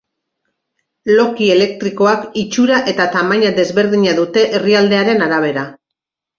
[1.19, 5.71] Loki elektrikoak itxura eta tamaina desberdina dute herrialdearen arabera.